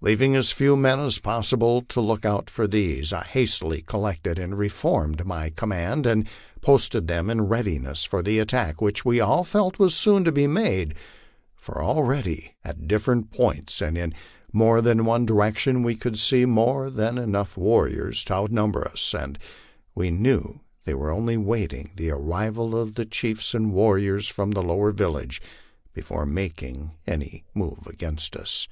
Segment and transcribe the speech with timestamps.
[0.00, 4.58] Leaving as few men as possible to look out for these, I hastily collected and
[4.58, 6.26] reformed my command, and
[6.60, 10.48] posted them in readiness for the attack which we all felt was soon to be
[10.48, 10.96] made;
[11.54, 14.12] for already at different points and in
[14.52, 19.38] more than one direction we could see more than enough warriors to outnumber us, and
[19.94, 24.64] we knew they were only waiting the arrival of the chiefs and warriors from the
[24.64, 25.40] lower villages
[25.94, 28.66] before making any move against us.